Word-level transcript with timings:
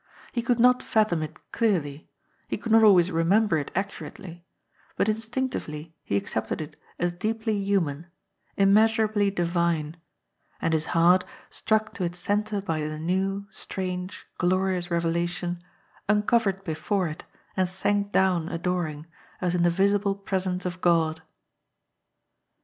He 0.31 0.41
could 0.41 0.59
not 0.59 0.81
fathom 0.81 1.21
it 1.21 1.39
clear 1.51 1.79
ly; 1.79 2.07
he 2.47 2.57
could 2.57 2.71
not 2.71 2.81
always 2.81 3.11
remember 3.11 3.59
it 3.59 3.69
accurately, 3.75 4.43
but 4.95 5.07
in 5.07 5.17
stinctively 5.17 5.93
he 6.03 6.17
accepted 6.17 6.59
it 6.59 6.75
as 6.97 7.11
deeply 7.13 7.53
human, 7.63 8.07
immeasurably 8.57 9.29
divine, 9.29 9.95
and 10.59 10.73
his 10.73 10.87
heart, 10.97 11.23
struck 11.51 11.93
to 11.93 12.03
its 12.03 12.17
centre 12.17 12.61
by 12.61 12.79
the 12.81 12.97
new, 12.97 13.45
strange, 13.51 14.25
glorious 14.39 14.89
revelation, 14.89 15.59
uncovered 16.09 16.63
before 16.63 17.07
it 17.07 17.23
and 17.55 17.69
sank 17.69 18.11
down 18.11 18.49
adoring, 18.49 19.05
as 19.39 19.53
in 19.53 19.61
the 19.61 19.69
visible 19.69 20.15
presence 20.15 20.65
of 20.65 20.81
God. 20.81 21.21